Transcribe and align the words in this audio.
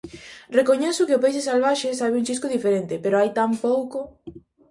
Recoñezo 0.59 1.07
que 1.07 1.17
o 1.17 1.21
peixe 1.23 1.45
salvaxe 1.49 1.97
sabe 1.99 2.17
un 2.19 2.25
chisco 2.27 2.47
diferente, 2.55 2.95
pero 3.03 3.15
hai 3.17 3.29
tan 3.37 3.51
pouco! 3.65 3.99